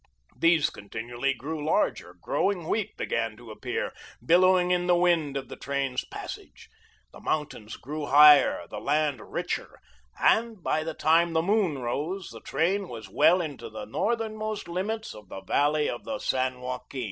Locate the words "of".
5.37-5.47, 15.13-15.29, 15.87-16.03